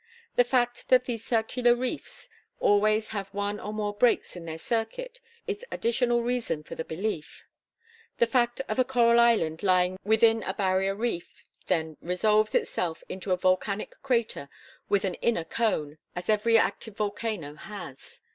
[0.35, 2.27] The fact that these circular reefs
[2.59, 7.45] always have one or more breaks in their circuit is additional reason for the belief.
[8.17, 12.23] The fact of a coral island lying within a barrier reef, then, [Illustration: CORAL REEFS.]
[12.23, 14.49] resolves itself into a volcanic crater
[14.89, 18.21] with an inner cone, as every active volcano has.